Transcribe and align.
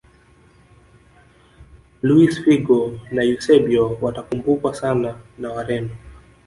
luis 2.01 2.39
figo 2.43 2.99
na 3.11 3.23
eusebio 3.23 3.97
watakumbukwa 4.01 4.75
sana 4.75 5.19
na 5.37 5.49
wareno 5.51 5.89